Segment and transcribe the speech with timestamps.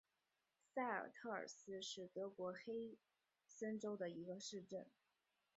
[0.73, 2.97] 塞尔特尔斯是德国黑
[3.47, 4.87] 森州的一个市镇。